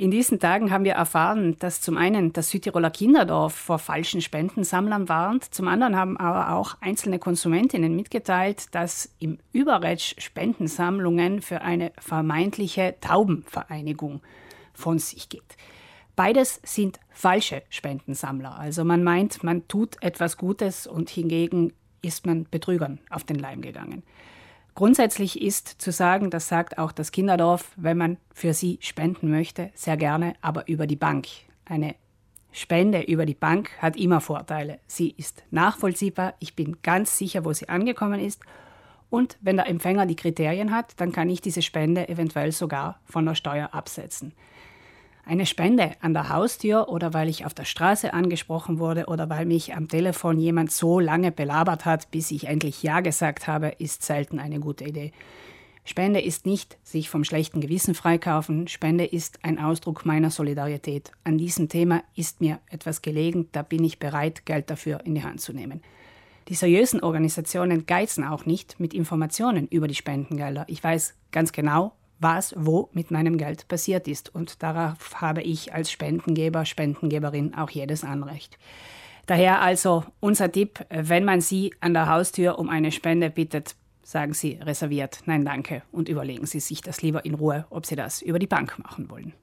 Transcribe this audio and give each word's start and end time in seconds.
In 0.00 0.12
diesen 0.12 0.38
Tagen 0.38 0.70
haben 0.70 0.84
wir 0.84 0.92
erfahren, 0.92 1.56
dass 1.58 1.80
zum 1.80 1.96
einen 1.96 2.32
das 2.32 2.50
Südtiroler 2.50 2.90
Kinderdorf 2.90 3.52
vor 3.52 3.80
falschen 3.80 4.20
Spendensammlern 4.20 5.08
warnt, 5.08 5.52
zum 5.52 5.66
anderen 5.66 5.96
haben 5.96 6.16
aber 6.16 6.56
auch 6.56 6.76
einzelne 6.80 7.18
Konsumentinnen 7.18 7.96
mitgeteilt, 7.96 8.72
dass 8.76 9.12
im 9.18 9.38
Überretsch 9.50 10.14
Spendensammlungen 10.18 11.42
für 11.42 11.62
eine 11.62 11.90
vermeintliche 11.98 12.94
Taubenvereinigung 13.00 14.20
von 14.72 15.00
sich 15.00 15.30
geht. 15.30 15.56
Beides 16.14 16.60
sind 16.62 17.00
falsche 17.10 17.64
Spendensammler. 17.68 18.56
Also 18.56 18.84
man 18.84 19.02
meint, 19.02 19.42
man 19.42 19.66
tut 19.66 20.00
etwas 20.00 20.36
Gutes 20.36 20.86
und 20.86 21.10
hingegen 21.10 21.72
ist 22.02 22.24
man 22.24 22.46
Betrügern 22.48 23.00
auf 23.10 23.24
den 23.24 23.40
Leim 23.40 23.62
gegangen. 23.62 24.04
Grundsätzlich 24.78 25.42
ist 25.42 25.82
zu 25.82 25.90
sagen, 25.90 26.30
das 26.30 26.46
sagt 26.46 26.78
auch 26.78 26.92
das 26.92 27.10
Kinderdorf, 27.10 27.72
wenn 27.74 27.98
man 27.98 28.16
für 28.32 28.54
sie 28.54 28.78
spenden 28.80 29.28
möchte, 29.28 29.72
sehr 29.74 29.96
gerne, 29.96 30.34
aber 30.40 30.68
über 30.68 30.86
die 30.86 30.94
Bank. 30.94 31.26
Eine 31.64 31.96
Spende 32.52 33.02
über 33.02 33.26
die 33.26 33.34
Bank 33.34 33.70
hat 33.82 33.96
immer 33.96 34.20
Vorteile. 34.20 34.78
Sie 34.86 35.10
ist 35.16 35.42
nachvollziehbar, 35.50 36.34
ich 36.38 36.54
bin 36.54 36.76
ganz 36.80 37.18
sicher, 37.18 37.44
wo 37.44 37.52
sie 37.52 37.68
angekommen 37.68 38.20
ist. 38.20 38.40
Und 39.10 39.36
wenn 39.40 39.56
der 39.56 39.66
Empfänger 39.66 40.06
die 40.06 40.14
Kriterien 40.14 40.70
hat, 40.70 40.92
dann 40.98 41.10
kann 41.10 41.28
ich 41.28 41.40
diese 41.40 41.62
Spende 41.62 42.08
eventuell 42.08 42.52
sogar 42.52 43.00
von 43.04 43.26
der 43.26 43.34
Steuer 43.34 43.74
absetzen. 43.74 44.32
Eine 45.28 45.44
Spende 45.44 45.90
an 46.00 46.14
der 46.14 46.30
Haustür 46.30 46.88
oder 46.88 47.12
weil 47.12 47.28
ich 47.28 47.44
auf 47.44 47.52
der 47.52 47.66
Straße 47.66 48.14
angesprochen 48.14 48.78
wurde 48.78 49.08
oder 49.08 49.28
weil 49.28 49.44
mich 49.44 49.74
am 49.74 49.86
Telefon 49.86 50.38
jemand 50.38 50.72
so 50.72 51.00
lange 51.00 51.30
belabert 51.30 51.84
hat, 51.84 52.10
bis 52.10 52.30
ich 52.30 52.46
endlich 52.46 52.82
Ja 52.82 53.00
gesagt 53.00 53.46
habe, 53.46 53.74
ist 53.76 54.02
selten 54.02 54.38
eine 54.38 54.58
gute 54.58 54.86
Idee. 54.86 55.12
Spende 55.84 56.22
ist 56.22 56.46
nicht 56.46 56.78
sich 56.82 57.10
vom 57.10 57.24
schlechten 57.24 57.60
Gewissen 57.60 57.94
freikaufen, 57.94 58.68
Spende 58.68 59.04
ist 59.04 59.44
ein 59.44 59.58
Ausdruck 59.58 60.06
meiner 60.06 60.30
Solidarität. 60.30 61.12
An 61.24 61.36
diesem 61.36 61.68
Thema 61.68 62.02
ist 62.14 62.40
mir 62.40 62.58
etwas 62.70 63.02
gelegen, 63.02 63.50
da 63.52 63.60
bin 63.60 63.84
ich 63.84 63.98
bereit, 63.98 64.46
Geld 64.46 64.70
dafür 64.70 65.04
in 65.04 65.14
die 65.14 65.24
Hand 65.24 65.42
zu 65.42 65.52
nehmen. 65.52 65.82
Die 66.48 66.54
seriösen 66.54 67.02
Organisationen 67.02 67.84
geizen 67.84 68.24
auch 68.24 68.46
nicht 68.46 68.80
mit 68.80 68.94
Informationen 68.94 69.68
über 69.68 69.88
die 69.88 69.94
Spendengelder. 69.94 70.64
Ich 70.68 70.82
weiß 70.82 71.12
ganz 71.32 71.52
genau, 71.52 71.92
was 72.20 72.54
wo 72.56 72.88
mit 72.92 73.10
meinem 73.10 73.38
Geld 73.38 73.68
passiert 73.68 74.08
ist. 74.08 74.34
Und 74.34 74.62
darauf 74.62 75.20
habe 75.20 75.42
ich 75.42 75.72
als 75.72 75.90
Spendengeber, 75.90 76.64
Spendengeberin 76.64 77.54
auch 77.54 77.70
jedes 77.70 78.04
Anrecht. 78.04 78.58
Daher 79.26 79.60
also 79.60 80.04
unser 80.20 80.50
Tipp, 80.50 80.84
wenn 80.88 81.24
man 81.24 81.40
Sie 81.40 81.74
an 81.80 81.92
der 81.92 82.08
Haustür 82.08 82.58
um 82.58 82.70
eine 82.70 82.92
Spende 82.92 83.28
bittet, 83.28 83.74
sagen 84.02 84.32
Sie 84.32 84.58
reserviert 84.62 85.20
Nein 85.26 85.44
danke 85.44 85.82
und 85.92 86.08
überlegen 86.08 86.46
Sie 86.46 86.60
sich 86.60 86.80
das 86.80 87.02
lieber 87.02 87.24
in 87.26 87.34
Ruhe, 87.34 87.66
ob 87.68 87.84
Sie 87.84 87.94
das 87.94 88.22
über 88.22 88.38
die 88.38 88.46
Bank 88.46 88.78
machen 88.78 89.10
wollen. 89.10 89.34